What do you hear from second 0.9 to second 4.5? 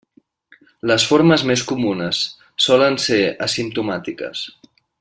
Les formes més comunes solen ser asimptomàtiques.